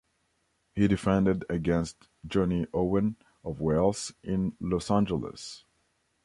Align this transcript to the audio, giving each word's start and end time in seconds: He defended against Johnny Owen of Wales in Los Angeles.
He 0.73 0.87
defended 0.87 1.45
against 1.47 2.07
Johnny 2.25 2.65
Owen 2.73 3.17
of 3.45 3.61
Wales 3.61 4.11
in 4.23 4.57
Los 4.59 4.89
Angeles. 4.89 5.63